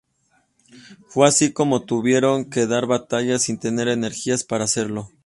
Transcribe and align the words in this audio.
Fue 1.09 1.27
así 1.27 1.53
como 1.53 1.83
tuvieron 1.85 2.49
que 2.49 2.65
dar 2.65 2.87
batalla 2.87 3.37
sin 3.37 3.59
tener 3.59 3.85
las 3.85 3.97
energías 3.97 4.43
para 4.43 4.63
hacerlo. 4.63 5.11